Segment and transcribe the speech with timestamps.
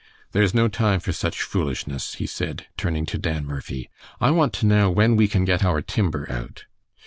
[0.31, 3.87] "There is no time for such foolishness," he said, turning to Dan Murphy.
[4.19, 6.65] "I want to know when we can get our timber out."